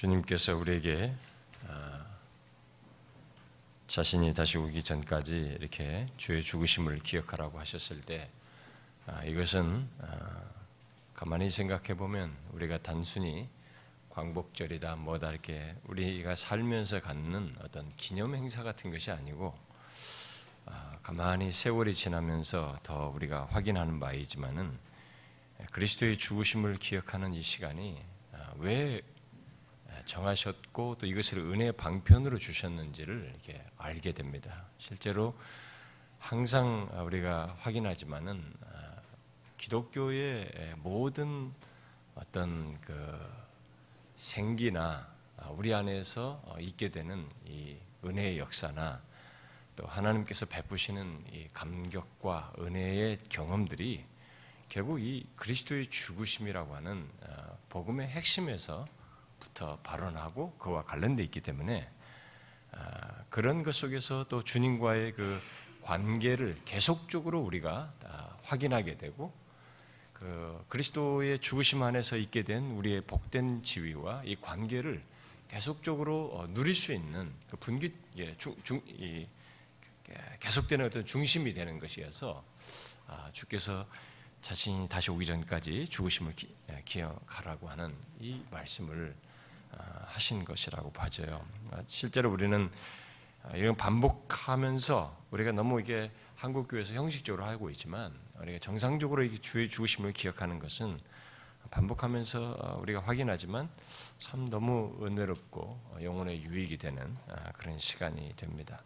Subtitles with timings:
[0.00, 1.14] 주님께서 우리에게
[1.68, 2.06] 아,
[3.86, 8.30] 자신이 다시 오기 전까지 이렇게 주의 죽으심을 기억하라고 하셨을 때
[9.06, 10.40] 아, 이것은 아,
[11.12, 13.46] 가만히 생각해 보면 우리가 단순히
[14.08, 19.54] 광복절이다 뭐다 이렇게 우리가 살면서 갖는 어떤 기념 행사 같은 것이 아니고
[21.02, 24.78] 가만히 세월이 지나면서 더 우리가 확인하는 바이지만은
[25.72, 28.02] 그리스도의 죽으심을 기억하는 이 시간이
[28.60, 29.02] 왜
[30.06, 34.66] 정하셨고 또 이것을 은혜의 방편으로 주셨는지를 이렇게 알게 됩니다.
[34.78, 35.34] 실제로
[36.18, 38.42] 항상 우리가 확인하지만은
[38.72, 39.00] 아,
[39.56, 41.52] 기독교의 모든
[42.14, 43.40] 어떤 그
[44.16, 45.08] 생기나
[45.50, 49.00] 우리 안에서 어, 있게 되는 이 은혜의 역사나
[49.76, 54.04] 또 하나님께서 베푸시는 이 감격과 은혜의 경험들이
[54.68, 58.86] 결국 이 그리스도의 죽으심이라고 하는 어, 복음의 핵심에서
[59.40, 61.88] 부터 발언하고 그와 관련돼 있기 때문에
[62.72, 65.40] 아, 그런 것 속에서 또 주님과의 그
[65.82, 69.32] 관계를 계속적으로 우리가 아, 확인하게 되고
[70.12, 75.02] 그 그리스도의 죽으심 안에서 있게 된 우리의 복된 지위와 이 관계를
[75.48, 79.26] 계속적으로 어, 누릴 수 있는 그 분기 예, 중, 중, 이,
[80.40, 82.44] 계속되는 어떤 중심이 되는 것이어서
[83.06, 83.86] 아, 주께서
[84.42, 89.29] 자신이 다시 오기 전까지 죽으심을 기, 예, 기억하라고 하는 이 말씀을 아,
[90.10, 91.42] 하신 것이라고 봐져요.
[91.70, 92.70] 아, 실제로 우리는
[93.42, 100.12] 아, 이런 반복하면서 우리가 너무 이게 한국 교회에서 형식적으로 하고 있지만 우리가 정상적으로 주의 죽으심을
[100.12, 100.98] 기억하는 것은
[101.70, 103.68] 반복하면서 우리가 확인하지만
[104.18, 107.16] 참 너무 은혜롭고 영혼의 유익이 되는
[107.54, 108.82] 그런 시간이 됩니다.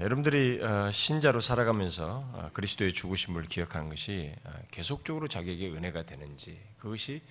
[0.00, 4.34] 여러분들이 어, 신자로 살아가면서 어, 그리스도의 죽으심을 기억하는 것이
[4.72, 7.22] 계속적으로 자기에게 은혜가 되는지 그것이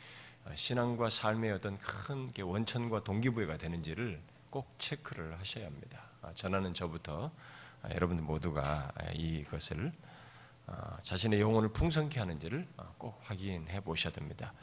[0.54, 6.04] 신앙과 삶의 어떤 큰 원천과 동기부여가 되는지를 꼭 체크를 하셔야 합니다.
[6.22, 7.32] 아, 전하는 저부터
[7.82, 9.92] 아, 여러분들 모두가 이것을
[10.68, 12.68] 아, 자신의 영혼을 풍성케 하는지를
[12.98, 14.54] 꼭 확인해 보셔야 됩니다.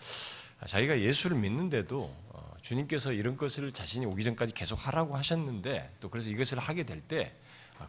[0.66, 6.30] 자기가 예수를 믿는데도 어, 주님께서 이런 것을 자신이 오기 전까지 계속 하라고 하셨는데 또 그래서
[6.30, 7.34] 이것을 하게 될 때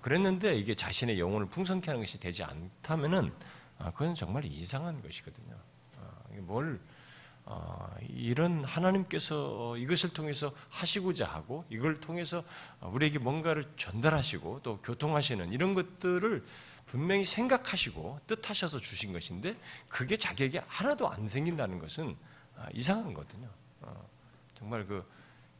[0.01, 3.31] 그랬는데 이게 자신의 영혼을 풍성케 하는 것이 되지 않다면은
[3.93, 5.55] 그건 정말 이상한 것이거든요.
[6.39, 6.92] 뭘 어,
[8.09, 12.43] 이런 하나님께서 이것을 통해서 하시고자 하고 이걸 통해서
[12.81, 16.43] 우리에게 뭔가를 전달하시고 또 교통하시는 이런 것들을
[16.85, 19.55] 분명히 생각하시고 뜻하셔서 주신 것인데
[19.87, 22.15] 그게 자기에게 하나도 안 생긴다는 것은
[22.55, 23.49] 아, 이상한 거거든요.
[23.81, 24.09] 어,
[24.57, 25.03] 정말 그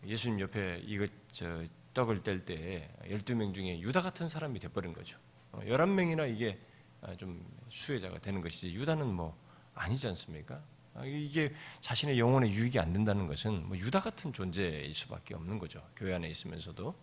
[0.05, 5.17] 예수님 옆에 이것 저 떡을 뗄 때 12명 중에 유다 같은 사람이 돼버린 거죠.
[5.53, 6.57] 11명이나 어, 이게
[7.01, 9.35] 아, 좀 수혜자가 되는 것이지 유다는 뭐
[9.75, 10.61] 아니지 않습니까?
[10.95, 15.81] 아, 이게 자신의 영혼에 유익이 안 된다는 것은 뭐 유다 같은 존재일 수밖에 없는 거죠.
[15.95, 16.93] 교회 안에 있으면서도.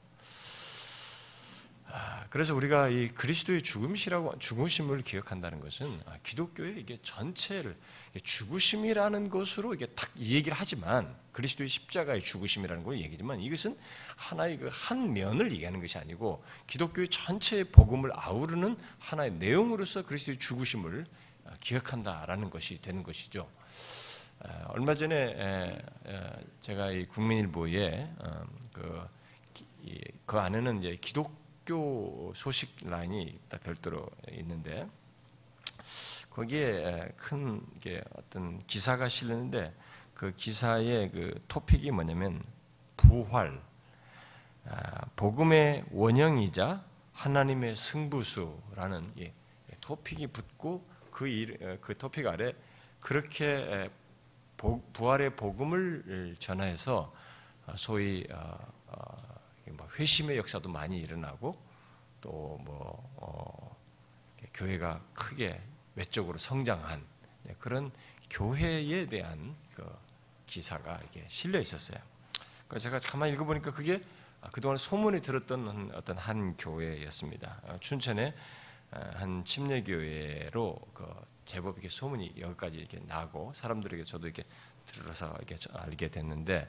[1.92, 7.76] 아, 그래서 우리가 이 그리스도의 죽음이라고 죽으심을 기억한다는 것은 아, 기독교의 이게 전체를
[8.22, 13.76] 죽으심이라는 것으로 이게 딱이 얘기를 하지만 그리스도의 십자가의 죽으심이라는 걸 얘기지만 이것은
[14.16, 21.06] 하나의 그 한 면을 얘기하는 것이 아니고 기독교의 전체의 복음을 아우르는 하나의 내용으로서 그리스도의 죽으심을
[21.60, 23.48] 기억한다라는 것이 되는 것이죠.
[24.68, 25.78] 얼마 전에
[26.60, 29.08] 제가 이 국민일보에 어, 그,
[30.24, 34.86] 그 안에는 이제 기독교 소식 라인이 별도로 있는데
[36.30, 37.60] 거기에 큰
[38.14, 39.74] 어떤 기사가 실렸는데
[40.14, 42.42] 그 기사의 그 토픽이 뭐냐면
[42.96, 43.60] 부활,
[44.66, 49.14] 아, 복음의 원형이자 하나님의 승부수라는
[49.80, 52.54] 토픽이 붙고 그, 일, 그 토픽 아래
[53.00, 53.90] 그렇게
[54.92, 57.12] 부활의 복음을 전해서
[57.76, 59.40] 소위 어, 어,
[59.70, 61.56] 뭐 회심의 역사도 많이 일어나고
[62.20, 63.76] 또뭐 어,
[64.52, 65.60] 교회가 크게
[65.94, 67.04] 외적으로 성장한
[67.44, 67.90] 네, 그런
[68.28, 69.88] 교회에 대한 그
[70.46, 71.98] 기사가 이렇게 실려 있었어요.
[72.68, 74.02] 그래서 제가 가만히 읽어보니까 그게
[74.52, 77.78] 그동안 소문이 들었던 어떤 한 교회였습니다.
[77.80, 78.34] 춘천에
[78.90, 81.06] 한 침례교회로 그
[81.46, 84.44] 제법 이렇게 소문이 여기까지 이렇게 나고 사람들에게 저도 이렇게
[84.86, 86.68] 들어서 이렇게 알게 됐는데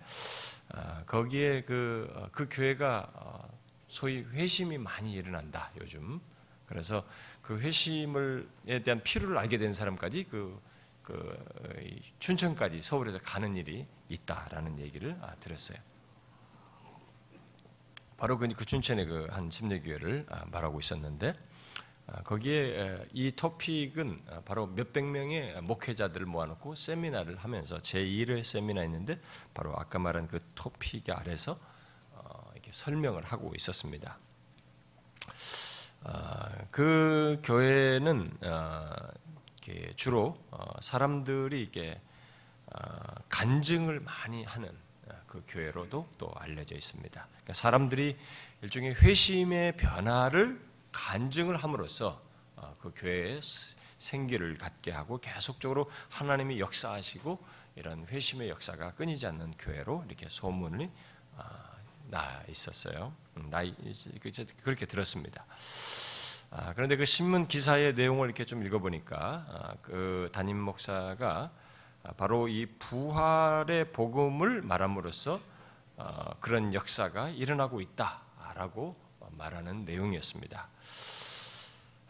[0.70, 6.20] 아, 거기에 그, 어, 그 교회가 어, 소위 회심이 많이 일어난다 요즘
[6.68, 7.04] 그래서
[7.42, 10.62] 그 회심을에 대한 필요를 알게 된 사람까지 그,
[11.04, 11.38] 그
[12.20, 15.78] 춘천까지 서울에서 가는 일이 있다라는 얘기를 아, 들었어요.
[18.18, 21.51] 바로 그, 그 춘천의 그 한 침례교회를 아, 말하고 있었는데 아,
[22.24, 29.20] 거기에 이 토픽은 바로 몇백 명의 목회자들을 모아놓고 세미나를 하면서 제1회 세미나 있는데
[29.54, 31.58] 바로 아까 말한 그 토픽 아래서
[32.12, 34.18] 어, 이렇게 설명을 하고 있었습니다.
[36.04, 38.90] 아, 그 교회는 어,
[39.96, 42.00] 주로 어, 사람들이 이렇게
[43.30, 44.70] 간증을 많이 하는
[45.28, 47.26] 그 교회로도 또 알려져 있습니다.
[47.26, 48.18] 그러니까 사람들이
[48.62, 52.22] 일종의 회심의 변화를 간증을 함으로써
[52.56, 53.42] 어, 그 교회의
[53.98, 57.40] 생기를 갖게 하고 계속적으로 하나님이 역사하시고
[57.76, 60.90] 이런 회심의 역사가 끊이지 않는 교회로 이렇게 소문이
[61.38, 61.44] 어,
[62.10, 63.14] 나 있었어요.
[63.38, 63.62] 음, 나
[64.64, 65.46] 그렇게 들었습니다.
[66.50, 71.50] 아, 그런데 그 신문 기사의 내용을 이렇게 좀 읽어보니까 아, 그 담임 목사가
[72.18, 75.40] 바로 이 부활의 복음을 말함으로써
[75.96, 78.96] 어, 그런 역사가 일어나고 있다라고
[79.38, 80.68] 말하는 내용이었습니다.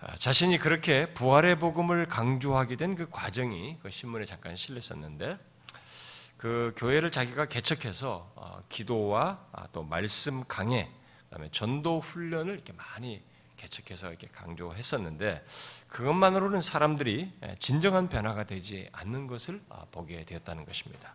[0.03, 5.37] 아, 자신이 그렇게 부활의 복음을 강조하게 된 그 과정이 그 신문에 잠깐 실렸었는데
[6.37, 10.89] 그 교회를 자기가 개척해서 어, 기도와 아, 또 말씀 강해,
[11.25, 13.21] 그다음에 전도 훈련을 이렇게 많이
[13.57, 15.45] 개척해서 이렇게 강조했었는데
[15.87, 21.13] 그것만으로는 사람들이 진정한 변화가 되지 않는 것을 아, 보게 되었다는 것입니다.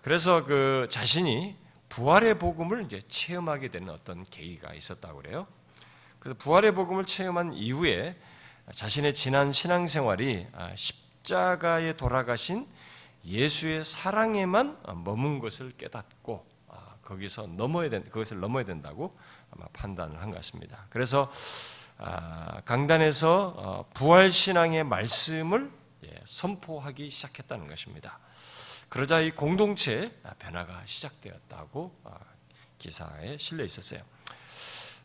[0.00, 1.56] 그래서 그 자신이
[1.88, 5.46] 부활의 복음을 이제 체험하게 되는 어떤 계기가 있었다고 그래요.
[6.22, 8.16] 그래서 부활의 복음을 체험한 이후에
[8.72, 12.68] 자신의 지난 신앙생활이 아, 십자가에 돌아가신
[13.24, 19.18] 예수의 사랑에만 머문 것을 깨닫고 아, 거기서 넘어야 된 그것을 넘어야 된다고
[19.50, 20.86] 아마 판단을 한 것 같습니다.
[20.90, 21.28] 그래서
[21.98, 25.72] 아, 강단에서 어, 부활 신앙의 말씀을
[26.04, 28.16] 예, 선포하기 시작했다는 것입니다.
[28.88, 32.16] 그러자 이 공동체 변화가 시작되었다고 아,
[32.78, 34.00] 기사에 실려 있었어요.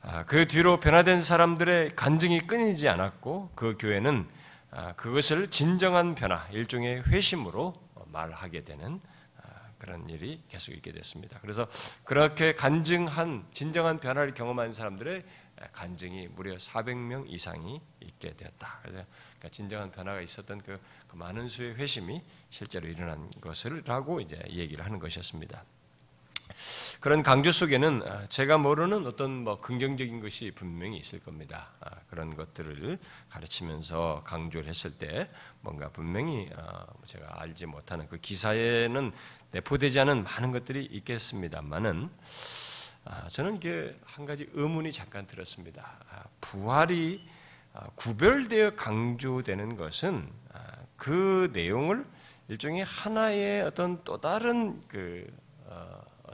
[0.09, 4.25] 아, 그 뒤로 변화된 사람들의 간증이 끊이지 않았고 그 교회는
[4.71, 7.73] 아, 그것을 진정한 변화, 일종의 회심으로
[8.13, 9.01] 말하게 되는
[9.77, 11.37] 그런 일이 계속 있게 됐습니다.
[11.41, 11.67] 그래서
[12.05, 15.25] 그렇게 간증한 진정한 변화를 경험한 사람들의
[15.73, 18.79] 간증이 무려 400명 이상이 있게 되었다.
[18.83, 19.03] 그래서
[19.37, 24.85] 그러니까 진정한 변화가 있었던 그, 그 많은 수의 회심이 실제로 일어난 것을 라고 이제 얘기를
[24.85, 25.65] 하는 것이었습니다.
[26.99, 31.69] 그런 강조 속에는 아, 제가 모르는 어떤 뭐 긍정적인 것이 분명히 있을 겁니다.
[31.79, 32.97] 아, 그런 것들을
[33.29, 35.29] 가르치면서 강조를 했을 때
[35.61, 39.11] 뭔가 분명히 아, 제가 알지 못하는 그 기사에는
[39.51, 42.09] 내포되지 않은 많은 것들이 있겠습니다만은
[43.29, 45.97] 저는 이게 한 가지 의문이 잠깐 들었습니다.
[46.41, 47.25] 부활이
[47.95, 50.29] 구별되어 강조되는 것은
[50.97, 52.05] 그 내용을
[52.49, 55.25] 일종의 하나의 어떤 또 다른 그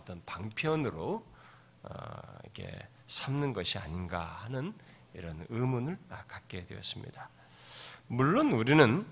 [0.04, 1.26] 어, 떤 방편으로
[1.84, 1.90] 어,
[2.44, 4.74] 이렇게 삼는 것이 아닌가 하는
[5.14, 5.98] 이런 의문을
[6.28, 7.30] 갖게 되었습니다.
[8.08, 9.06] 물론 우리는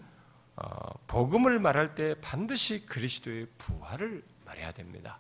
[0.56, 5.20] 어, 복음을 말할 때 반드시 그리스도의 부활을 말해야 됩니다.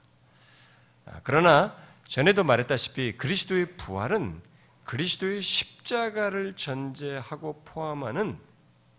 [1.06, 4.42] 아, 그러나 전에도 말했다시피 그리스도의 부활은
[4.84, 8.38] 그리스도의 십자가를 전제하고 포함하는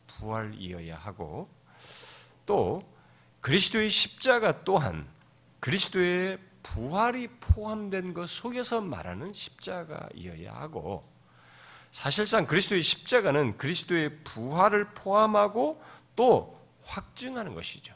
[0.07, 1.51] 부활이어야 하고
[2.47, 2.83] 또
[3.41, 5.07] 그리스도의 십자가 또한
[5.61, 11.05] 그리스도의 부활이 포함된 것 속에서 말하는 십자가이어야 하고
[11.91, 15.83] 사실상 그리스도의 십자가는 그리스도의 부활을 포함하고
[16.17, 17.95] 또 확증하는 것이죠.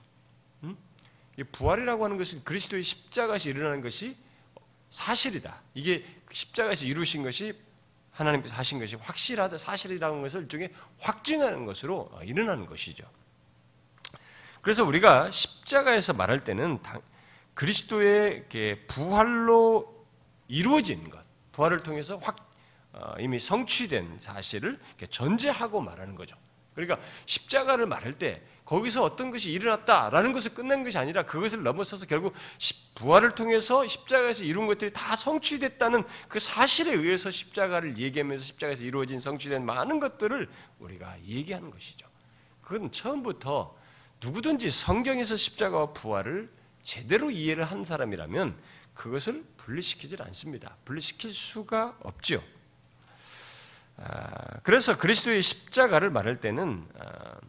[0.65, 0.77] 음?
[1.53, 4.17] 부활이라고 하는 것은 그리스도의 십자가에서 일어나는 것이
[4.91, 5.63] 사실이다.
[5.75, 7.59] 이게 십자가에서 이루신 것이
[8.13, 13.05] 하나님께서 하신 것이 확실하다, 사실이라는 것을 일종의 확증하는 것으로 일어나는 것이죠.
[14.63, 16.81] 그래서 우리가 십자가에서 말할 때는
[17.57, 18.45] 그리스도의
[18.87, 20.07] 부활로
[20.47, 22.47] 이루어진 것, 부활을 통해서 확
[22.93, 24.79] 어, 이미 성취된 사실을
[25.11, 26.37] 전제하고 말하는 거죠.
[26.75, 32.35] 그러니까 십자가를 말할 때 거기서 어떤 것이 일어났다라는 것을 끝낸 것이 아니라 그것을 넘어서서 결국
[32.95, 39.65] 부활을 통해서 십자가에서 이룬 것들이 다 성취됐다는 그 사실에 의해서 십자가를 얘기하면서 십자가에서 이루어진 성취된
[39.65, 40.49] 많은 것들을
[40.79, 42.07] 우리가 얘기하는 것이죠.
[42.61, 43.75] 그건 처음부터
[44.21, 46.56] 누구든지 성경에서 십자가와 부활을
[46.87, 48.57] 제대로 이해를 한 사람이라면
[48.95, 50.77] 그것을 분리시키질 않습니다.
[50.85, 52.41] 분리시킬 수가 없죠.
[53.97, 57.41] 아, 그래서 그리스도의 십자가를 말할 때는 아,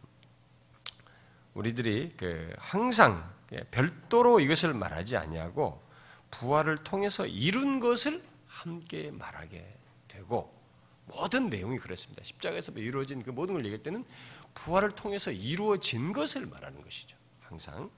[1.54, 3.32] 우리들이 그 항상
[3.70, 5.80] 별도로 이것을 말하지 아니하고
[6.32, 9.72] 부활을 통해서 이룬 것을 함께 말하게
[10.08, 10.52] 되고
[11.06, 12.24] 모든 내용이 그렇습니다.
[12.24, 14.04] 십자가에서 이루어진 그 모든 걸 얘기할 때는
[14.54, 17.16] 부활을 통해서 이루어진 것을 말하는 것이죠.
[17.40, 17.88] 항상.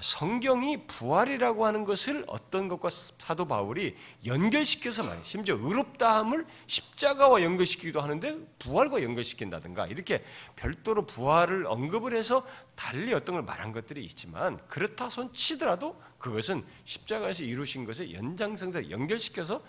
[0.00, 8.38] 성경이 부활이라고 하는 것을 어떤 것과 사도 바울이 연결시켜서 말해 심지어 의롭다함을 십자가와 연결시키기도 하는데
[8.58, 10.22] 부활과 연결시킨다든가 이렇게
[10.56, 17.42] 별도로 부활을 언급을 해서 달리 어떤 걸 말한 것들이 있지만 그렇다 손 치더라도 그것은 십자가에서
[17.42, 19.62] 이루신 것에 연장선상 연결시켜서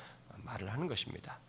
[0.43, 1.39] 말을 하는 것입니다.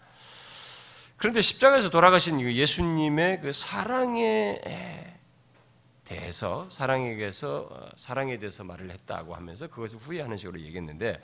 [1.16, 5.20] 그런데 십자가에서 돌아가신 예수님의 그 사랑의
[6.12, 11.22] 대해서 사랑에게서 어, 사랑에 대해서 말을 했다고 하면서 그것을 후회하는 식으로 얘기했는데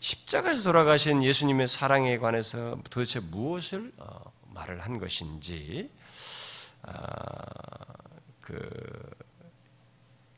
[0.00, 5.90] 십자가에서 돌아가신 예수님의 사랑에 관해서 도대체 무엇을 어, 말을 한 것인지
[6.82, 6.92] 아,
[8.40, 8.58] 그,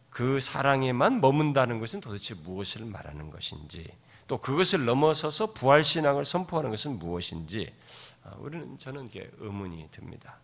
[0.09, 3.87] 그 사랑에만 머문다는 것은 도대체 무엇을 말하는 것인지
[4.28, 7.73] 또 그것을 넘어서서 부활 신앙을 선포하는 것은 무엇인지
[8.23, 10.38] 아, 우리는 저는 이게 의문이 듭니다.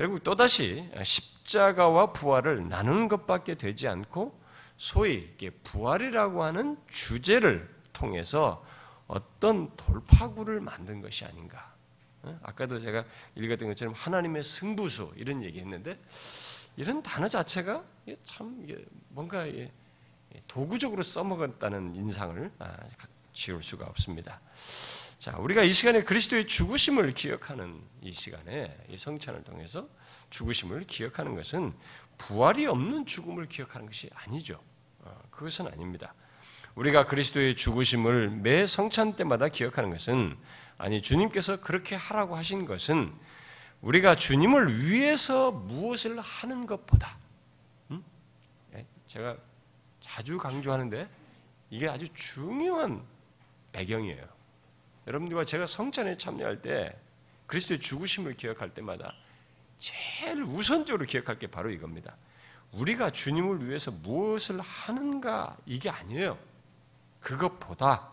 [0.00, 4.34] 결국 또다시 십자가와 부활을 나누는 것밖에 되지 않고
[4.78, 8.64] 소위 부활이라고 하는 주제를 통해서
[9.06, 11.74] 어떤 돌파구를 만든 것이 아닌가.
[12.22, 12.40] 어?
[12.42, 13.04] 아까도 제가
[13.34, 16.00] 읽었던 것처럼 하나님의 승부수 이런 얘기했는데
[16.78, 17.84] 이런 단어 자체가
[18.24, 18.66] 참
[19.10, 19.44] 뭔가
[20.48, 22.76] 도구적으로 써먹었다는 인상을 아,
[23.34, 24.40] 지울 수가 없습니다.
[25.20, 29.86] 자, 우리가 이 시간에 그리스도의 죽으심을 기억하는 이 시간에 이 성찬을 통해서
[30.30, 31.74] 죽으심을 기억하는 것은
[32.16, 34.58] 부활이 없는 죽음을 기억하는 것이 아니죠.
[35.00, 36.14] 어, 그것은 아닙니다.
[36.74, 40.38] 우리가 그리스도의 죽으심을 매 성찬 때마다 기억하는 것은
[40.78, 43.12] 아니 주님께서 그렇게 하라고 하신 것은
[43.82, 47.18] 우리가 주님을 위해서 무엇을 하는 것보다
[47.90, 48.02] 음?
[48.74, 49.36] 예, 제가
[50.00, 51.10] 자주 강조하는데
[51.68, 53.04] 이게 아주 중요한
[53.72, 54.39] 배경이에요.
[55.10, 56.96] 여러분들과 제가 성찬에 참여할 때
[57.48, 59.12] 그리스도의 죽으심을 기억할 때마다
[59.78, 62.14] 제일 우선적으로 기억할 게 바로 이겁니다.
[62.70, 66.38] 우리가 주님을 위해서 무엇을 하는가 이게 아니에요.
[67.18, 68.08] 그것보다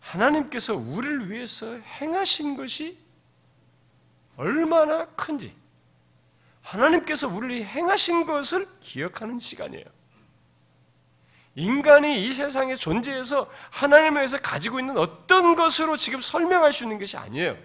[0.00, 2.98] 하나님께서 우리를 위해서 행하신 것이
[4.36, 5.54] 얼마나 큰지
[6.62, 9.84] 하나님께서 우리를 행하신 것을 기억하는 시간이에요.
[11.54, 17.56] 인간이 이 세상에 존재해서 하나님에서 가지고 있는 어떤 것으로 지금 설명할 수 있는 것이 아니에요.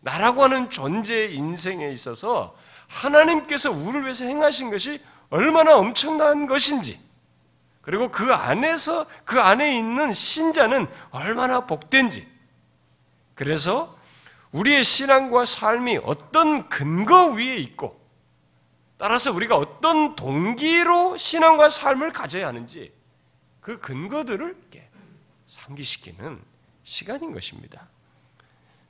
[0.00, 2.54] 나라고 하는 존재 인생에 있어서
[2.88, 7.00] 하나님께서 우리를 위해서 행하신 것이 얼마나 엄청난 것인지,
[7.80, 12.28] 그리고 그 안에서 그 안에 있는 신자는 얼마나 복된지,
[13.34, 13.96] 그래서
[14.52, 18.00] 우리의 신앙과 삶이 어떤 근거 위에 있고,
[18.96, 22.92] 따라서 우리가 어떤 동기로 신앙과 삶을 가져야 하는지,
[23.64, 24.62] 그 근거들을
[25.46, 26.38] 상기시키는
[26.82, 27.88] 시간인 것입니다.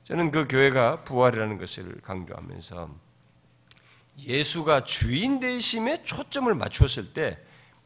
[0.03, 2.93] 저는 그 교회가 부활이라는 것을 강조하면서
[4.19, 7.39] 예수가 주인 되심에 초점을 맞추었을 때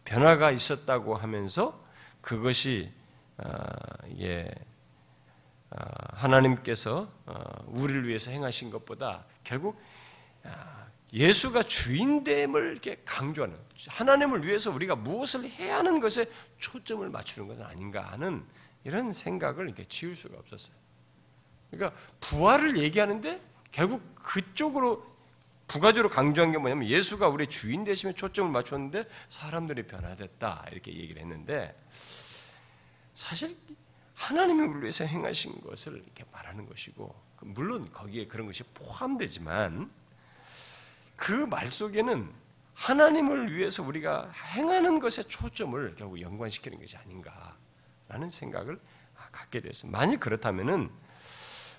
[0.04, 1.80] 변화가 있었다고 하면서
[2.22, 2.92] 그것이
[4.20, 4.50] 예,
[5.70, 9.80] 하나님께서 어, 우리를 위해서 행하신 것보다 결국
[10.44, 10.79] 아,
[11.12, 16.26] 예수가 주인됨을 이렇게 강조하는 하나님을 위해서 우리가 무엇을 해야 하는 것에
[16.60, 18.46] 초점을 맞추는 것은 아닌가 하는
[18.84, 20.76] 이런 생각을 이렇게 지울 수가 없었어요.
[21.72, 25.08] 그러니까 부활을 얘기하는데 결국 그쪽으로
[25.68, 31.80] 부가적으로 강조한 게 뭐냐면 예수가 우리 주인 되심에 초점을 맞췄는데 사람들이 변화됐다 이렇게 얘기를 했는데
[33.14, 33.56] 사실
[34.16, 39.92] 하나님이 우리 위해서 행하신 것을 이렇게 말하는 것이고 물론 거기에 그런 것이 포함되지만
[41.20, 42.32] 그 말 속에는
[42.74, 48.80] 하나님을 위해서 우리가 행하는 것에 초점을 결국 연관시키는 것이 아닌가라는 생각을
[49.32, 50.00] 갖게 됐습니다.
[50.00, 50.90] 만약 그렇다면은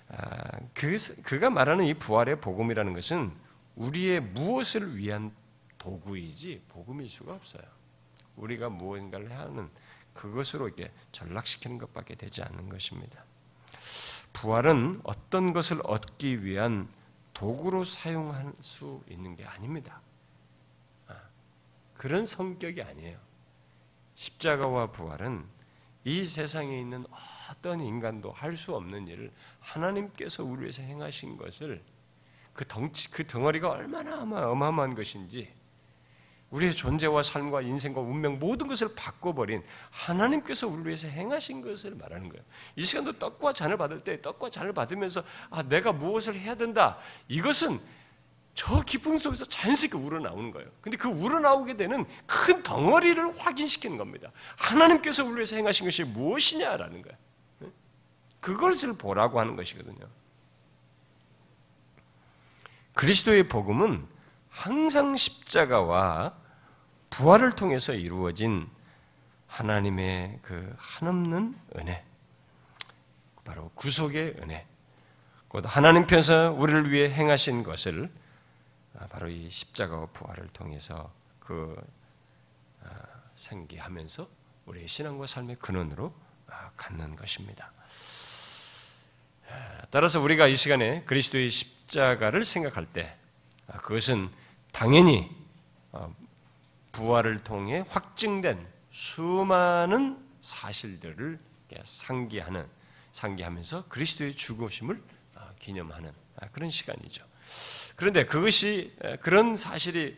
[0.09, 3.31] 아, 그, 그가 말하는 이 부활의 복음이라는 것은
[3.75, 5.33] 우리의 무엇을 위한
[5.79, 7.63] 도구이지 복음일 수가 없어요.
[8.35, 9.69] 우리가 무언가를 하는
[10.13, 13.23] 그것으로 이렇게 전락시키는 것밖에 되지 않는 것입니다.
[14.33, 16.87] 부활은 어떤 것을 얻기 위한
[17.41, 19.99] 도구로 사용할 수 있는 게 아닙니다.
[21.07, 21.19] 아,
[21.95, 23.17] 그런 성격이 아니에요.
[24.13, 25.47] 십자가와 부활은
[26.03, 27.03] 이 세상에 있는
[27.49, 31.83] 어떤 인간도 할 수 없는 일을 하나님께서 우리 위해서 행하신 것을
[32.53, 35.51] 그 덩치, 그 덩어리가 얼마나 어마어마한 것인지
[36.51, 42.43] 우리의 존재와 삶과 인생과 운명 모든 것을 바꿔버린 하나님께서 우리 위해서 행하신 것을 말하는 거예요.
[42.75, 46.97] 이 시간도 떡과 잔을 받을 때 떡과 잔을 받으면서 아 내가 무엇을 해야 된다.
[47.29, 47.79] 이것은
[48.53, 50.69] 저 기쁨 속에서 자연스럽게 우러나오는 거예요.
[50.81, 54.29] 근데 그 우러나오게 되는 큰 덩어리를 확인시키는 겁니다.
[54.57, 57.17] 하나님께서 우리 위해서 행하신 것이 무엇이냐라는 거예요.
[58.41, 60.05] 그것을 보라고 하는 것이거든요.
[62.93, 64.05] 그리스도의 복음은
[64.49, 66.40] 항상 십자가와
[67.11, 68.67] 부활을 통해서 이루어진
[69.47, 72.03] 하나님의 그 한없는 은혜,
[73.43, 74.65] 바로 구속의 은혜,
[75.47, 78.09] 곧 하나님 편에서 우리를 위해 행하신 것을
[79.09, 81.75] 바로 이 십자가와 부활을 통해서 그
[82.83, 82.89] 아,
[83.35, 84.27] 생기하면서
[84.65, 86.13] 우리의 신앙과 삶의 근원으로
[86.47, 87.71] 아, 갖는 것입니다.
[89.89, 93.13] 따라서 우리가 이 시간에 그리스도의 십자가를 생각할 때
[93.67, 94.29] 아, 그것은
[94.71, 95.29] 당연히
[95.91, 96.15] 어,
[96.91, 101.39] 부활을 통해 확증된 수많은 사실들을
[101.83, 102.67] 상기하는
[103.11, 105.01] 상기하면서 그리스도의 죽으심을
[105.35, 106.11] 아, 기념하는
[106.51, 107.25] 그런 시간이죠.
[107.95, 110.17] 그런데 그것이 그런 사실이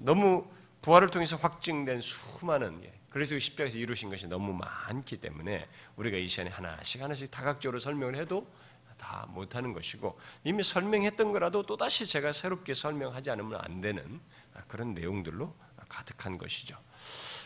[0.00, 0.48] 너무
[0.82, 7.02] 부활을 통해서 확증된 수많은 그래서 십자가에서 이루신 것이 너무 많기 때문에 우리가 이 시간에 하나씩
[7.02, 8.46] 하나씩 다각적으로 설명을 해도
[8.98, 14.20] 다 못하는 것이고 이미 설명했던 거라도 또 다시 제가 새롭게 설명하지 않으면 안 되는
[14.68, 15.54] 그런 내용들로
[15.88, 16.76] 가득한 것이죠.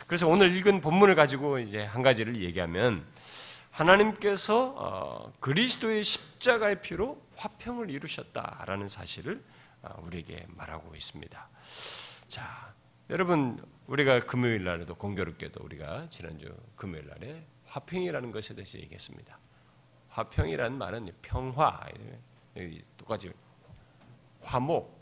[0.06, 3.06] 그래서 오늘 읽은 본문을 가지고 이제 한 가지를 얘기하면
[3.70, 9.42] 하나님께서 어, 그리스도의 십자가의 피로 화평을 이루셨다라는 사실을
[9.82, 11.48] 어, 우리에게 말하고 있습니다.
[12.28, 12.74] 자,
[13.08, 19.38] 여러분 우리가 금요일 날에도 공교롭게도 우리가 지난주 금요일 날에 화평이라는 것에 대해서 얘기했습니다.
[20.08, 21.80] 화평이라는 말은 평화,
[22.96, 23.32] 똑같이
[24.42, 25.00] 화목,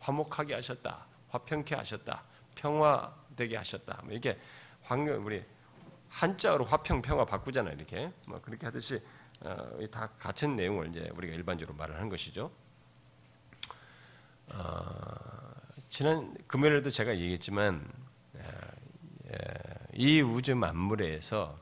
[0.00, 2.22] 화목하게 하셨다, 화평케 하셨다,
[2.54, 4.02] 평화되게 하셨다.
[4.04, 4.38] 뭐 이게
[4.82, 5.44] 황금 우리
[6.08, 7.74] 한자어로 화평, 평화 바꾸잖아요.
[7.74, 9.02] 이렇게 뭐 그렇게 하듯이
[9.40, 12.50] 어, 다 같은 내용을 이제 우리가 일반적으로 말을 하는 것이죠.
[14.48, 15.14] 어,
[15.88, 17.90] 지난 금요일에도 제가 얘기했지만
[19.92, 21.56] 이 우주 만물에서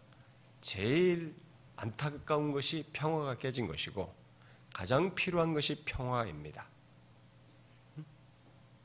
[0.60, 1.34] 제일
[1.76, 4.14] 안타까운 것이 평화가 깨진 것이고
[4.72, 6.66] 가장 필요한 것이 평화입니다.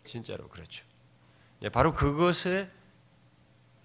[0.04, 0.86] 진짜로 그렇죠.
[1.72, 2.70] 바로 그것에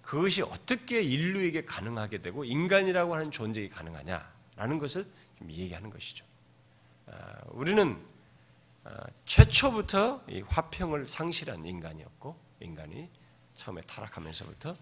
[0.01, 5.07] 그것이 어떻게 인류에게 가능하게 되고 인간이라고 하는 존재가 가능하냐라는 것을
[5.47, 6.25] 얘기하는 것이죠.
[7.07, 7.13] 아,
[7.47, 7.97] 우리는
[8.83, 13.09] 아, 최초부터 이 화평을 상실한 인간이었고 인간이
[13.55, 14.75] 처음에 타락하면서부터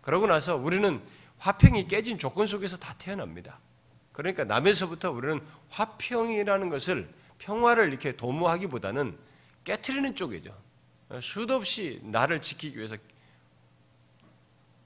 [0.00, 1.02] 그러고 나서 우리는
[1.38, 3.58] 화평이 깨진 조건 속에서 다 태어납니다.
[4.12, 9.16] 그러니까 남에서부터 우리는 화평이라는 것을 평화를 이렇게 도모하기보다는
[9.64, 10.67] 깨트리는 쪽이죠.
[11.20, 12.96] 수도 없이 나를 지키기 위해서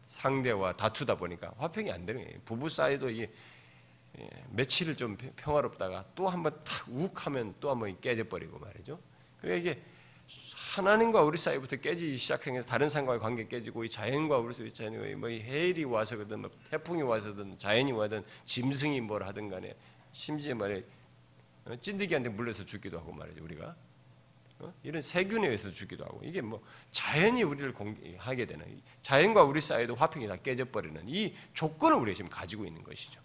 [0.06, 2.38] 상대와 다투다 보니까 화평이 안 되는 거예요.
[2.44, 3.30] 부부 사이도 이게
[4.18, 9.00] 예, 며칠을 좀 평화롭다가 또 한번 탁 욱하면 또 한번 깨져 버리고 말이죠.
[9.40, 9.82] 그러니까 이게
[10.76, 15.28] 하나님과 우리 사이부터 깨지기 시작해서 다른 상과의 관계 깨지고 이 자연과 우리 사이 자연이 뭐
[15.28, 19.74] 해일이 와서든 뭐 태풍이 와서든 자연이 와든 짐승이 뭘 하든 간에
[20.12, 20.84] 심지어 말에
[21.64, 23.91] 어, 찐득이한테 물려서 죽기도 하고 말이죠 우리가 어?
[24.82, 30.26] 이런 세균에 의해서 죽기도 하고 이게 뭐 자연이 우리를 공하게 되는 자연과 우리 사이도 화평이
[30.28, 33.20] 다 깨져버리는 이 조건을 우리가 지금 가지고 있는 것이죠.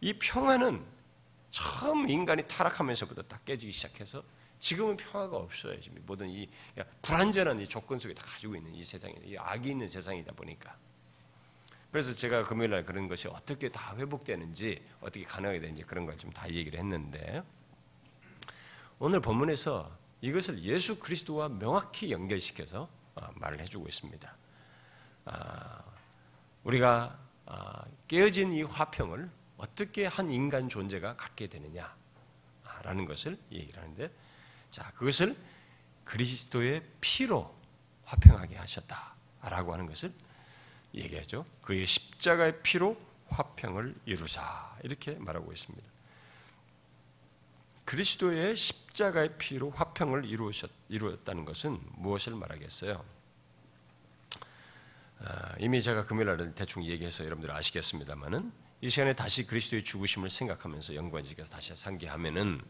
[0.00, 0.84] 이 평화는
[1.50, 4.22] 처음 인간이 타락하면서부터 다 깨지기 시작해서
[4.58, 5.78] 지금은 평화가 없어요.
[5.80, 6.48] 지금 모든 이
[7.02, 10.76] 불안전한 이 조건 속에 다 가지고 있는 이 세상에 이 악이 있는 세상이다 보니까.
[11.90, 16.32] 그래서 제가 금요일 날 그런 것이 어떻게 다 회복되는지 어떻게 가능하게 되는지 그런 걸 좀
[16.32, 17.42] 다 얘기를 했는데
[18.98, 19.90] 오늘 본문에서
[20.22, 24.36] 이것을 예수 그리스도와 명확히 연결시켜서 어, 말을 해주고 있습니다.
[25.26, 25.82] 아,
[26.64, 34.10] 우리가 아, 깨어진 이 화평을 어떻게 한 인간 존재가 갖게 되느냐라는 것을 얘기를 하는데
[34.70, 35.36] 자, 그것을
[36.04, 37.54] 그리스도의 피로
[38.04, 40.12] 화평하게 하셨다라고 하는 것을
[40.94, 41.44] 얘기하죠.
[41.62, 42.96] 그의 십자가의 피로
[43.28, 45.91] 화평을 이루사 이렇게 말하고 있습니다.
[47.92, 53.04] 그리스도의 십자가의 피로 화평을 이루셨, 이루었다는 것은 무엇을 말하겠어요?
[55.18, 58.50] 아, 이미 제가 금요일 날 대충 얘기해서 여러분들 아시겠습니다만은
[58.80, 62.62] 이 시간에 다시 그리스도의 죽으심을 생각하면서 연관지켜서 다시 상기하면은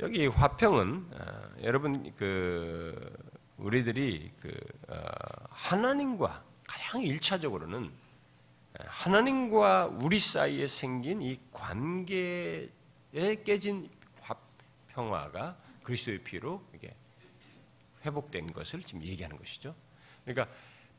[0.00, 3.16] 여기 화평은 어, 여러분 그
[3.56, 4.52] 우리들이 그
[4.88, 5.00] 어,
[5.48, 12.68] 하나님과 가장 일차적으로는 어, 하나님과 우리 사이에 생긴 이 관계에
[13.46, 13.88] 깨진
[14.94, 16.92] 평화가 그리스도의 피로 이게
[18.04, 19.74] 회복된 것을 지금 얘기하는 것이죠.
[20.24, 20.54] 그러니까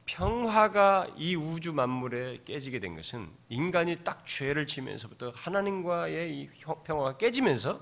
[0.05, 6.49] 평화가 이 우주 만물에 깨지게 된 것은 인간이 딱 죄를 지면서부터 하나님과의 이
[6.83, 7.81] 평화가 깨지면서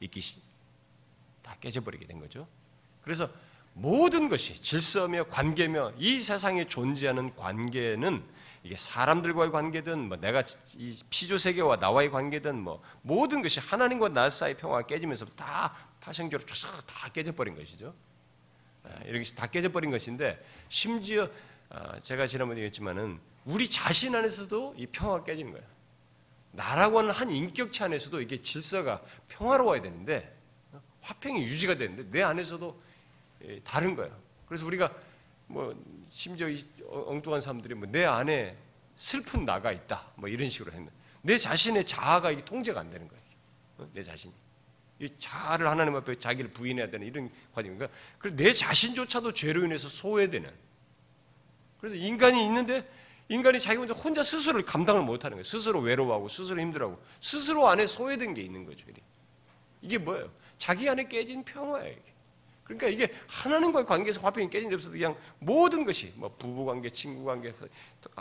[0.00, 0.20] 있기
[1.42, 2.48] 다 깨져버리게 된 거죠.
[3.02, 3.30] 그래서
[3.74, 8.24] 모든 것이 질서며 관계며 이 세상에 존재하는 관계는
[8.62, 10.42] 이게 사람들과의 관계든 뭐 내가
[10.76, 16.46] 이 피조 세계와 나와의 관계든 뭐 모든 것이 하나님과 나 사이 평화가 깨지면서 다 파생적으로
[16.86, 17.94] 다 깨져버린 것이죠.
[18.84, 21.28] 아, 이런 것이 다 깨져버린 것인데 심지어
[21.70, 25.66] 아, 제가 지난번에 얘기했지만은 우리 자신 안에서도 이 평화가 깨지는 거예요.
[26.52, 30.36] 나라고 하는 한 인격체 안에서도 이게 질서가 평화로워야 되는데
[31.02, 32.82] 화평이 유지가 되는데 내 안에서도
[33.44, 34.14] 예, 다른 거예요.
[34.46, 34.92] 그래서 우리가
[35.48, 35.74] 뭐
[36.10, 36.46] 심지어
[36.88, 38.56] 엉뚱한 사람들이 뭐 내 안에
[38.94, 40.90] 슬픈 나가 있다 뭐 이런 식으로 했는
[41.22, 43.22] 내 자신의 자아가 이게 통제가 안 되는 거예요.
[43.78, 43.88] 어?
[43.92, 44.32] 내 자신이
[45.00, 47.88] 이 자아를 하나님 앞에 자기를 부인해야 되는 이런 과정인가.
[48.18, 50.50] 그래서 내 자신조차도 죄로 인해서 소외되는.
[51.80, 52.88] 그래서 인간이 있는데
[53.28, 55.44] 인간이 자기 혼자 혼자 스스로를 감당을 못하는 거예요.
[55.44, 58.86] 스스로 외로워하고 스스로 힘들어하고 스스로 안에 소외된 게 있는 거죠.
[59.82, 60.30] 이게 뭐예요?
[60.58, 61.92] 자기 안에 깨진 평화예요.
[61.92, 62.12] 이게.
[62.68, 67.54] 그러니까 이게 하나님과의 관계에서 화평이 깨진 데서 그냥 모든 것이 뭐 부부 관계, 친구 관계,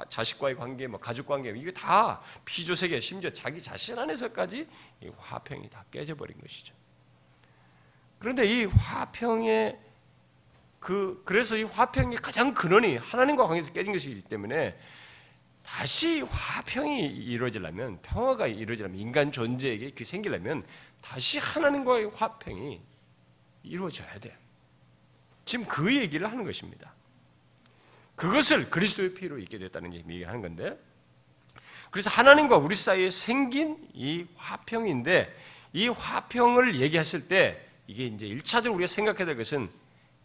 [0.07, 4.65] 자식과의 관계, 뭐 가족 관계 이게 다 피조 세계 심지어 자기 자신 안에서까지
[5.01, 6.73] 이 화평이 다 깨져 버린 것이죠.
[8.19, 9.77] 그런데 이 화평의
[10.79, 14.79] 그 그래서 이 화평의 가장 근원이 하나님과 관계에서 깨진 것이기 때문에
[15.62, 20.63] 다시 화평이 이루어지려면 평화가 이루어지려면 인간 존재에게 그 생기려면
[21.01, 22.79] 다시 하나님과의 화평이
[23.63, 24.36] 이루어져야 돼.
[25.46, 26.93] 지금 그 얘기를 하는 것입니다.
[28.15, 30.78] 그것을 그리스도의 피로 있게 됐다는 얘기하는 건데,
[31.91, 35.34] 그래서 하나님과 우리 사이에 생긴 이 화평인데,
[35.74, 39.70] 이 화평을 얘기했을 때, 이게 이제 1차적으로 우리가 생각해야 될 것은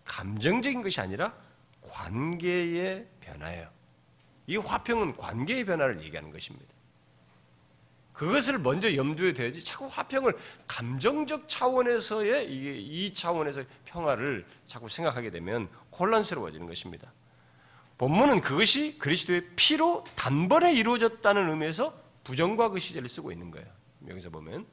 [0.05, 1.35] 감정적인 것이 아니라
[1.83, 3.69] 관계의 변화예요.
[4.47, 6.72] 이 화평은 관계의 변화를 얘기하는 것입니다.
[8.13, 16.67] 그것을 먼저 염두에 둬야지 자꾸 화평을 감정적 차원에서의 이 차원에서 평화를 자꾸 생각하게 되면 혼란스러워지는
[16.67, 17.11] 것입니다.
[17.99, 23.67] 본문은 그것이 그리스도의 피로 단번에 이루어졌다는 의미에서 부정과그 시제를 쓰고 있는 거예요.
[24.09, 24.67] 여기서 보면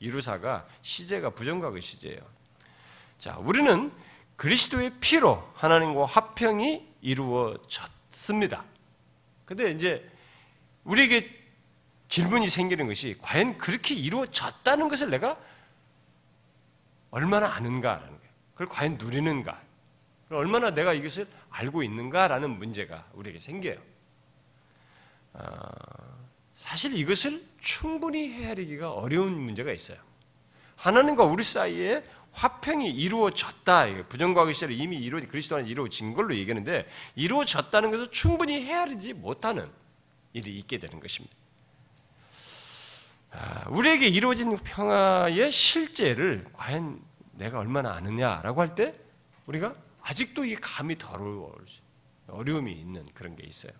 [0.00, 2.20] 이루사가 시제가 부정과그 시제예요.
[3.18, 3.90] 자, 우리는
[4.36, 8.64] 그리스도의 피로 하나님과 화평이 이루어졌습니다.
[9.44, 10.06] 근데 이제
[10.84, 11.43] 우리에게
[12.14, 15.36] 질문이 생기는 것이 과연 그렇게 이루어졌다는 것을 내가
[17.10, 18.32] 얼마나 아는가라는 거예요.
[18.52, 19.60] 그걸 과연 누리는가?
[20.30, 23.78] 얼마나 내가 이것을 알고 있는가라는 문제가 우리에게 생겨요.
[25.32, 25.42] 어,
[26.54, 29.98] 사실 이것을 충분히 헤아리기가 어려운 문제가 있어요.
[30.76, 34.06] 하나님과 우리 사이에 화평이 이루어졌다.
[34.08, 39.68] 부정과학 시절에 이미 이루어 그리스도 안에 이루어진 걸로 얘기하는데 이루어졌다는 것을 충분히 헤아리지 못하는
[40.32, 41.43] 일이 있게 되는 것입니다.
[43.36, 47.00] 아, 우리에게 이루어진 평화의 실제를 과연
[47.32, 48.94] 내가 얼마나 아느냐라고 할 때
[49.48, 51.20] 우리가 아직도 이 감이 덜
[52.28, 53.72] 어려움이 있는 그런 게 있어요.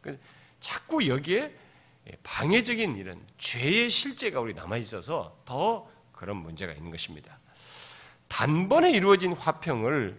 [0.00, 0.18] 그
[0.60, 1.54] 자꾸 여기에
[2.22, 7.38] 방해적인 이런 죄의 실제가 우리 남아 있어서 더 그런 문제가 있는 것입니다.
[8.28, 10.18] 단번에 이루어진 화평을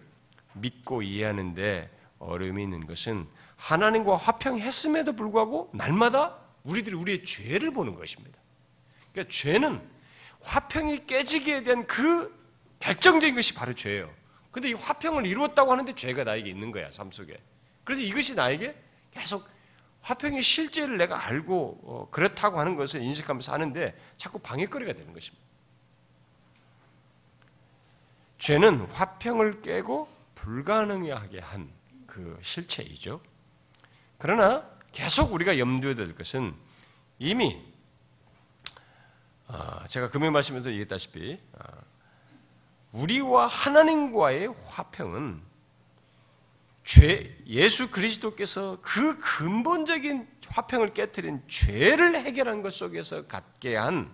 [0.54, 8.38] 믿고 이해하는데 어려움이 있는 것은 하나님과 화평했음에도 불구하고 날마다 우리들이 우리의 죄를 보는 것입니다.
[9.12, 9.80] 그러니까 죄는
[10.40, 12.38] 화평이 깨지게 된그
[12.78, 14.10] 결정적인 것이 바로 죄예요.
[14.50, 17.36] 근데 이 화평을 이루었다고 하는데 죄가 나에게 있는 거야, 삶 속에.
[17.84, 18.74] 그래서 이것이 나에게
[19.10, 19.46] 계속
[20.02, 25.44] 화평의 실제를 내가 알고 어, 그렇다고 하는 것을 인식하면서 하는데 자꾸 방해거리가 되는 것입니다.
[28.38, 33.20] 죄는 화평을 깨고 불가능하게 한 그 실체이죠.
[34.18, 36.54] 그러나 계속 우리가 염두에 둘 것은
[37.18, 37.69] 이미 아,
[39.88, 41.64] 제가 금요 말씀에서 얘기했다시피 아,
[42.92, 45.42] 우리와 하나님과의 화평은
[46.84, 54.10] 죄, 예수 그리스도께서 그 근본적인 화평을 깨뜨린 죄를 해결한 것 속에서 갖게 한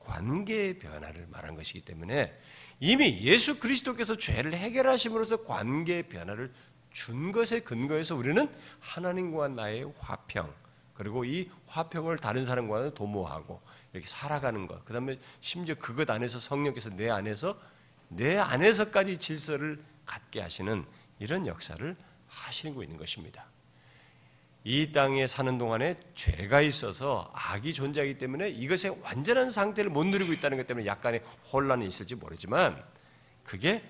[0.00, 2.36] 관계의 변화를 말한 것이기 때문에
[2.80, 6.52] 이미 예수 그리스도께서 죄를 해결하심으로써 관계의 변화를
[6.90, 10.52] 준 것에 근거해서 우리는 하나님과 나의 화평,
[10.94, 13.60] 그리고 이 화평을 다른 사람과는 도모하고
[13.92, 14.84] 이렇게 살아가는 것.
[14.84, 17.58] 그 다음에 심지어 그것 안에서 성령께서 내 안에서
[18.08, 20.84] 내 안에서까지 질서를 갖게 하시는
[21.18, 21.96] 이런 역사를
[22.28, 23.46] 하시고 있는 것입니다.
[24.64, 30.56] 이 땅에 사는 동안에 죄가 있어서 악이 존재하기 때문에 이것의 완전한 상태를 못 누리고 있다는
[30.56, 31.20] 것 때문에 약간의
[31.52, 32.82] 혼란이 있을지 모르지만
[33.44, 33.82] 그게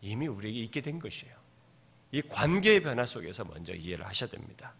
[0.00, 1.34] 이미 우리에게 있게 된 것이에요.
[2.12, 4.74] 이 관계의 변화 속에서 먼저 이해를 하셔야 됩니다.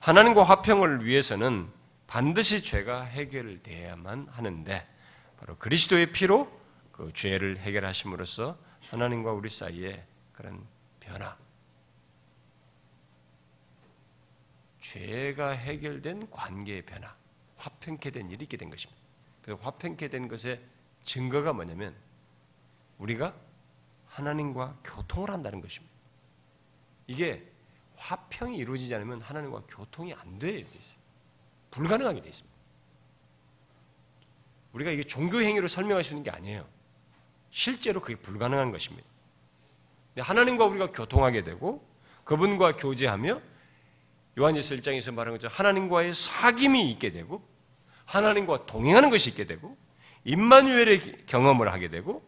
[0.00, 1.68] 하나님과 화평을 위해서는
[2.06, 4.86] 반드시 죄가 해결돼야만 하는데
[5.38, 6.50] 바로 그리스도의 피로
[6.92, 8.56] 그 죄를 해결하심으로써
[8.90, 10.64] 하나님과 우리 사이에 그런
[11.00, 11.36] 변화,
[14.80, 17.14] 죄가 해결된 관계의 변화,
[17.56, 19.02] 화평케 된 일이 있게 된 것입니다.
[19.42, 20.60] 그 화평케 된 것의
[21.02, 21.94] 증거가 뭐냐면
[22.98, 23.34] 우리가
[24.06, 25.92] 하나님과 교통을 한다는 것입니다.
[27.06, 27.50] 이게
[27.96, 30.64] 화평이 이루어지지 않으면 하나님과 교통이 안 돼요.
[31.74, 32.54] 불가능하게 돼 있습니다.
[34.72, 36.66] 우리가 이게 종교 행위로 설명할 수 있는 게 아니에요.
[37.50, 39.06] 실제로 그게 불가능한 것입니다.
[40.18, 41.84] 하나님과 우리가 교통하게 되고
[42.24, 43.40] 그분과 교제하며
[44.38, 47.46] 요한일서 1장에서 말한 것처럼 하나님과의 사귐이 있게 되고
[48.06, 49.76] 하나님과 동행하는 것이 있게 되고
[50.24, 52.24] 임마누엘의 경험을 하게 되고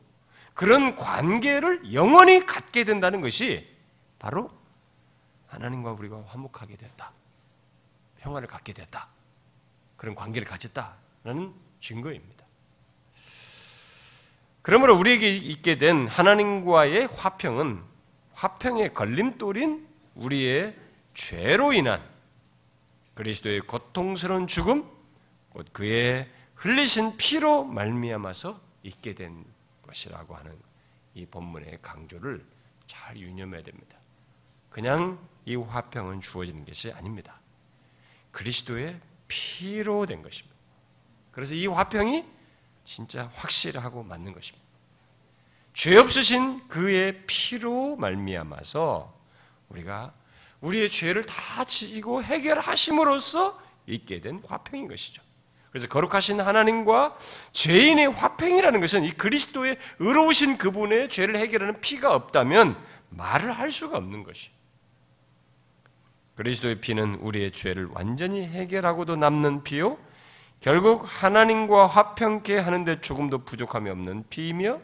[0.54, 3.68] 그런 관계를 영원히 갖게 된다는 것이
[4.18, 4.50] 바로
[5.48, 7.12] 하나님과 우리가 화목하게 됐다.
[8.20, 9.15] 평화를 갖게 됐다.
[9.96, 12.44] 그런 관계를 가졌다라는 증거입니다.
[14.62, 17.82] 그러므로 우리에게 있게 된 하나님과의 화평은
[18.34, 20.76] 화평의 걸림돌인 우리의
[21.14, 22.02] 죄로 인한
[23.14, 24.84] 그리스도의 고통스러운 죽음,
[25.50, 29.44] 곧 그의 흘리신 피로 말미암아서 있게 된
[29.86, 30.54] 것이라고 하는
[31.14, 32.44] 이 본문의 강조를
[32.86, 33.96] 잘 유념해야 됩니다.
[34.68, 37.40] 그냥 이 화평은 주어지는 것이 아닙니다.
[38.32, 40.56] 그리스도의 피로 된 것입니다.
[41.32, 42.24] 그래서 이 화평이
[42.84, 44.66] 진짜 확실하고 맞는 것입니다.
[45.74, 49.14] 죄 없으신 그의 피로 말미암아서
[49.68, 50.14] 우리가
[50.60, 55.22] 우리의 죄를 다 지고 해결하심으로써 있게 된 화평인 것이죠.
[55.70, 57.18] 그래서 거룩하신 하나님과
[57.52, 64.22] 죄인의 화평이라는 것은 이 그리스도의 의로우신 그분의 죄를 해결하는 피가 없다면 말을 할 수가 없는
[64.22, 64.55] 것이.
[66.36, 69.98] 그리스도의 피는 우리의 죄를 완전히 해결하고도 남는 피요.
[70.60, 74.80] 결국 하나님과 화평케 하는데 조금도 부족함이 없는 피이며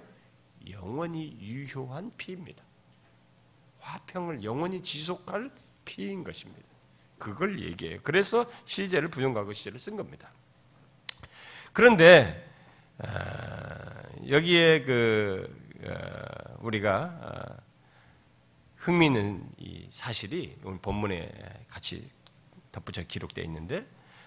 [0.70, 2.62] 영원히 유효한 피입니다.
[3.80, 5.50] 화평을 영원히 지속할
[5.84, 6.62] 피인 것입니다.
[7.18, 8.00] 그걸 얘기해요.
[8.02, 10.30] 그래서 시제를 부정과거 시제를 쓴 겁니다.
[11.72, 12.48] 그런데
[12.98, 17.56] 아, 여기에 그 아, 우리가 아,
[18.82, 19.48] 흥미있는
[19.90, 21.30] 사실이 오늘 본문에
[21.68, 22.10] 같이
[22.72, 23.86] 덧붙여 기록되어 있는데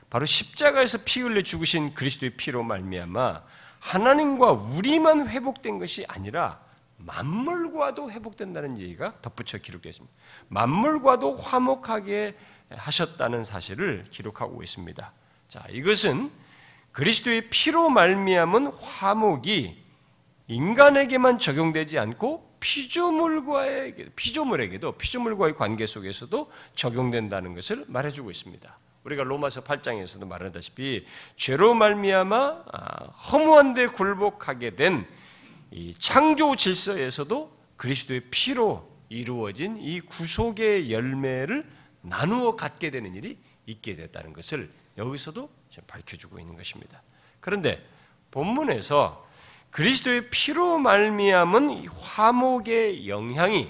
[0.10, 3.44] 바로 십자가에서 피 흘려 죽으신 그리스도의 피로 말미암아
[3.80, 6.62] 하나님과 우리만 회복된 것이 아니라
[6.98, 10.16] 만물과도 회복된다는 얘기가 덧붙여 기록되어 있습니다.
[10.48, 12.36] 만물과도 화목하게
[12.70, 15.12] 하셨다는 사실을 기록하고 있습니다.
[15.50, 16.32] 자, 이것은
[16.94, 19.84] 그리스도의 피로 말미암은 화목이
[20.48, 28.80] 인간에게만 적용되지 않고 피조물과의 피조물에게도 피조물과의 관계 속에서도 적용된다는 것을 말해주고 있습니다.
[29.04, 35.06] 우리가 로마서 8장에서도 말하다시피 죄로 말미암아 아, 허무한 데 굴복하게 된
[36.00, 41.70] 창조 질서에서도 그리스도의 피로 이루어진 이 구속의 열매를
[42.02, 45.52] 나누어 갖게 되는 일이 있게 됐다는 것을 여기서도
[45.86, 47.04] 밝혀주고 있는 것입니다.
[47.40, 47.86] 그런데
[48.32, 49.24] 본문에서
[49.76, 53.70] 그리스도의 피로 말미암은 화목의 영향이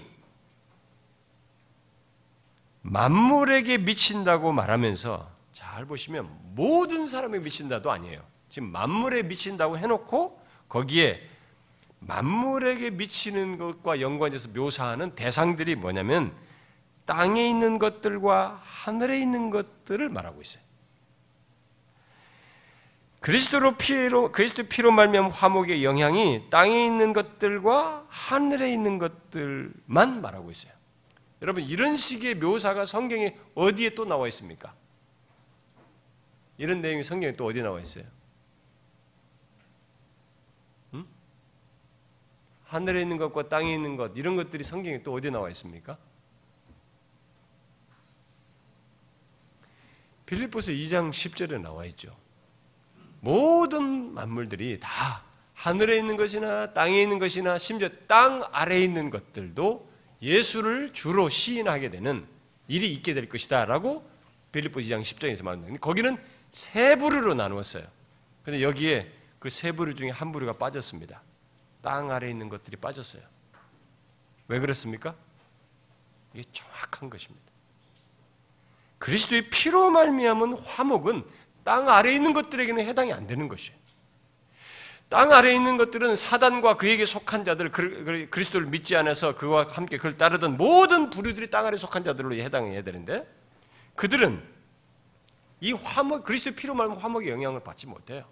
[2.83, 8.21] 만물에게 미친다고 말하면서 잘 보시면 모든 사람에 미친다도 아니에요.
[8.49, 10.39] 지금 만물에 미친다고 해놓고
[10.69, 11.27] 거기에
[12.01, 16.35] 만물에게 미치는 것과 연관해서 묘사하는 대상들이 뭐냐면
[17.07, 20.64] 땅에 있는 것들과 하늘에 있는 것들을 말하고 있어요.
[23.25, 30.71] 그리스도로 피로 그리스도 피로 말미암 화목의 영향이 땅에 있는 것들과 하늘에 있는 것들만 말하고 있어요.
[31.41, 34.75] 여러분 이런 식의 묘사가 성경에 어디에 또 나와 있습니까?
[36.59, 38.05] 이런 내용이 성경에 또 어디 나와 있어요?
[40.93, 41.07] 음?
[42.65, 45.97] 하늘에 있는 것과 땅에 있는 것 이런 것들이 성경에 또 어디 나와 있습니까?
[50.27, 52.15] 빌립보서 2장 10절에 나와 있죠.
[53.25, 55.23] 모든 만물들이 다
[55.55, 59.89] 하늘에 있는 것이나 땅에 있는 것이나 심지어 땅 아래에 있는 것들도
[60.21, 62.27] 예수를 주로 시인하게 되는
[62.67, 64.07] 일이 있게 될 것이다 라고
[64.51, 65.79] 빌립보 2장 10장에서 말합니다.
[65.79, 66.17] 거기는
[66.51, 67.83] 세 부류로 나누었어요.
[68.43, 71.21] 근데 여기에 그 세 부류 중에 한 부류가 빠졌습니다.
[71.81, 73.23] 땅 아래에 있는 것들이 빠졌어요.
[74.47, 75.15] 왜 그렇습니까?
[76.33, 77.43] 이게 정확한 것입니다.
[78.99, 81.23] 그리스도의 피로 말미암은 화목은
[81.65, 83.75] 땅 아래에 있는 것들에게는 해당이 안 되는 것이에요.
[85.09, 87.71] 땅 아래에 있는 것들은 사단과 그에게 속한 자들,
[88.29, 93.27] 그리스도를 믿지 않아서 그와 함께 그를 따르던 모든 부류들이 땅 아래에 속한 자들로 해당해야 되는데
[93.95, 94.43] 그들은
[95.59, 98.25] 이 화목, 그리스도의 피로 말하면 화목의 영향을 받지 못해요.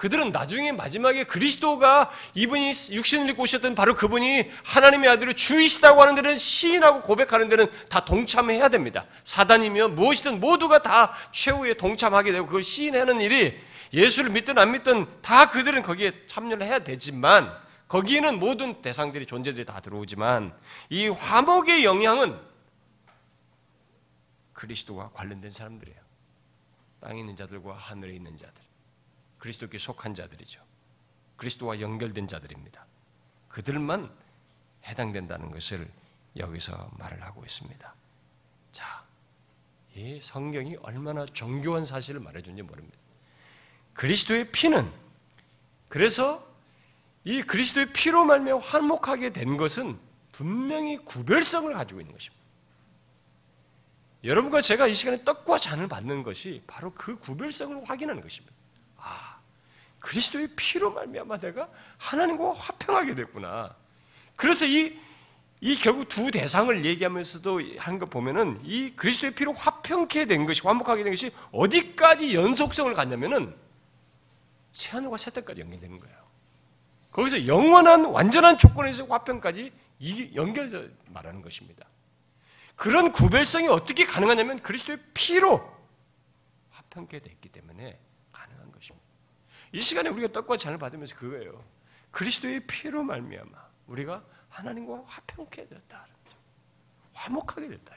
[0.00, 6.38] 그들은 나중에 마지막에 그리스도가 이분이 육신을 입고 오셨던 바로 그분이 하나님의 아들을 주이시다고 하는 데는
[6.38, 9.04] 시인하고 고백하는 데는 다 동참해야 됩니다.
[9.24, 13.60] 사단이며 무엇이든 모두가 다 최후에 동참하게 되고 그걸 시인하는 일이
[13.92, 17.54] 예수를 믿든 안 믿든 다 그들은 거기에 참여를 해야 되지만
[17.88, 20.56] 거기에는 모든 대상들이 존재들이 다 들어오지만
[20.88, 22.40] 이 화목의 영향은
[24.54, 26.00] 그리스도와 관련된 사람들이에요.
[27.02, 28.69] 땅에 있는 자들과 하늘에 있는 자들.
[29.40, 30.62] 그리스도께 속한 자들이죠.
[31.36, 32.86] 그리스도와 연결된 자들입니다.
[33.48, 34.10] 그들만
[34.84, 35.90] 해당된다는 것을
[36.36, 37.94] 여기서 말을 하고 있습니다.
[38.70, 39.04] 자,
[39.96, 42.96] 이 성경이 얼마나 정교한 사실을 말해주는지 모릅니다.
[43.94, 44.90] 그리스도의 피는
[45.88, 46.46] 그래서
[47.24, 49.98] 이 그리스도의 피로 말며 환목하게 된 것은
[50.32, 52.40] 분명히 구별성을 가지고 있는 것입니다.
[54.22, 58.59] 여러분과 제가 이 시간에 떡과 잔을 받는 것이 바로 그 구별성을 확인하는 것입니다.
[60.00, 63.74] 아, 그리스도의 피로 말미암아 내가 하나님과 화평하게 됐구나.
[64.34, 64.98] 그래서 이,
[65.60, 71.04] 이 결국 두 대상을 얘기하면서도 하는 거 보면은 이 그리스도의 피로 화평케 된 것이, 화목하게
[71.04, 73.54] 된 것이 어디까지 연속성을 갖냐면은
[74.72, 76.16] 새하늘과 새 땅까지 연결되는 거예요.
[77.12, 79.70] 거기서 영원한, 완전한 조건에서 화평까지
[80.34, 81.86] 연결해서 말하는 것입니다.
[82.76, 85.70] 그런 구별성이 어떻게 가능하냐면 그리스도의 피로
[86.70, 87.98] 화평케 됐기 때문에.
[89.72, 91.62] 이 시간에 우리가 떡과 잔을 받으면서 그거예요.
[92.10, 93.50] 그리스도의 피로 말미암아
[93.86, 96.06] 우리가 하나님과 화평케 됐다.
[97.12, 97.94] 화목하게 됐다.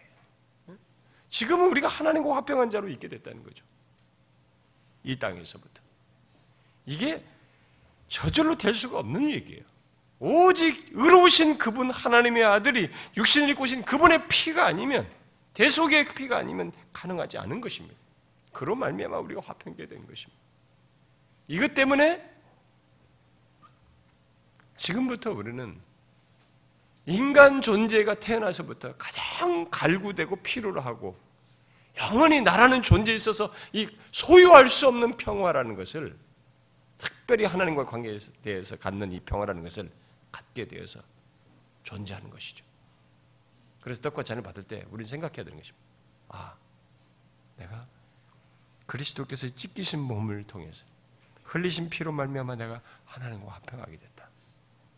[1.29, 3.65] 지금은 우리가 하나님과 화평한 자로 있게 됐다는 거죠.
[5.03, 5.81] 이 땅에서부터.
[6.85, 7.23] 이게
[8.07, 9.63] 저절로 될 수가 없는 얘기예요.
[10.19, 15.09] 오직 의로우신 그분 하나님의 아들이 육신을 오신 그분의 피가 아니면
[15.55, 17.97] 대속의 피가 아니면 가능하지 않은 것입니다.
[18.51, 20.42] 그로 말미암아 우리가 화평케 된 것입니다.
[21.47, 22.31] 이것 때문에
[24.75, 25.79] 지금부터 우리는
[27.05, 31.17] 인간 존재가 태어나서부터 가장 갈구되고 필요로 하고
[31.97, 36.17] 영원히 나라는 존재에 있어서 이 소유할 수 없는 평화라는 것을
[36.97, 39.91] 특별히 하나님과 관계에 대해서 갖는 이 평화라는 것을
[40.31, 41.01] 갖게 되어서
[41.83, 42.65] 존재하는 것이죠.
[43.81, 45.85] 그래서 떡과 잔을 받을 때 우리는 생각해야 되는 것입니다.
[46.29, 46.55] 아,
[47.57, 47.85] 내가
[48.85, 50.85] 그리스도께서 찢기신 몸을 통해서
[51.43, 54.29] 흘리신 피로 말미암아 내가 하나님과 화평하게 됐다.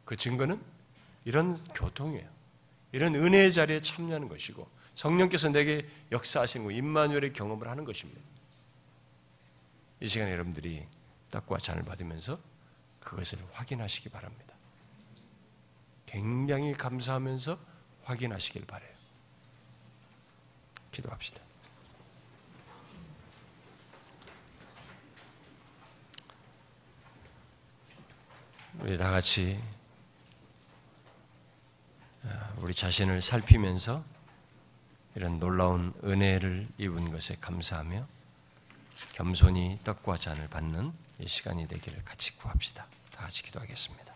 [0.06, 0.62] 그 증거는
[1.26, 2.30] 이런 교통이에요.
[2.92, 8.22] 이런 은혜의 자리에 참여하는 것이고 성령께서 내게 역사하시는 거 임마누엘의 경험을 하는 것입니다.
[10.00, 10.86] 이 시간에 여러분들이
[11.32, 12.40] 떡과 잔을 받으면서
[13.02, 14.56] 그것을 확인하시기 바랍니다.
[16.06, 17.58] 굉장히 감사하면서
[18.04, 18.96] 확인하시길 바래요.
[20.92, 21.45] 기도합시다.
[28.80, 29.60] 우리 다 같이
[32.24, 34.04] 아, 우리 자신을 살피면서
[35.16, 38.08] 이런 놀라운 은혜를 입은 것에 감사하며
[39.14, 42.86] 겸손히 떡과 잔을 받는 이 시간이 되기를 같이 구합시다.
[43.12, 44.15] 다 같이 기도하겠습니다.